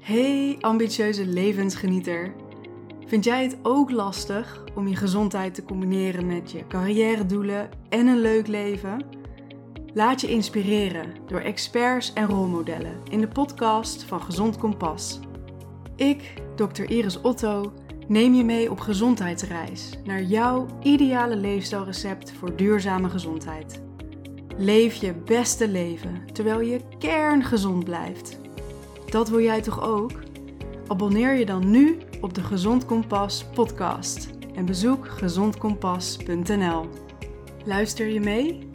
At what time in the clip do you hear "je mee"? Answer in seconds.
18.34-18.70, 38.06-38.68